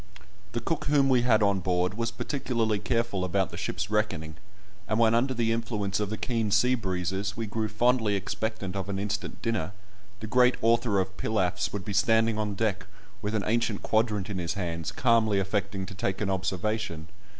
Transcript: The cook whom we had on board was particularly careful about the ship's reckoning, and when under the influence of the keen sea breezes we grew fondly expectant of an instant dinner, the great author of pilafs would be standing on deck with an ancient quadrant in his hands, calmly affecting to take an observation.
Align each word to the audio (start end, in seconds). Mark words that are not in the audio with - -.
The 0.53 0.59
cook 0.59 0.85
whom 0.85 1.09
we 1.09 1.21
had 1.21 1.43
on 1.43 1.59
board 1.59 1.93
was 1.93 2.09
particularly 2.09 2.79
careful 2.79 3.23
about 3.23 3.51
the 3.51 3.55
ship's 3.55 3.91
reckoning, 3.91 4.35
and 4.87 4.97
when 4.97 5.13
under 5.13 5.35
the 5.35 5.51
influence 5.51 5.99
of 5.99 6.09
the 6.09 6.17
keen 6.17 6.49
sea 6.49 6.73
breezes 6.73 7.37
we 7.37 7.45
grew 7.45 7.67
fondly 7.67 8.15
expectant 8.15 8.75
of 8.75 8.89
an 8.89 8.97
instant 8.97 9.43
dinner, 9.43 9.73
the 10.19 10.25
great 10.25 10.55
author 10.63 10.99
of 10.99 11.15
pilafs 11.17 11.71
would 11.71 11.85
be 11.85 11.93
standing 11.93 12.39
on 12.39 12.55
deck 12.55 12.87
with 13.21 13.35
an 13.35 13.43
ancient 13.45 13.83
quadrant 13.83 14.27
in 14.27 14.39
his 14.39 14.55
hands, 14.55 14.91
calmly 14.91 15.39
affecting 15.39 15.85
to 15.85 15.93
take 15.93 16.19
an 16.19 16.31
observation. 16.31 17.07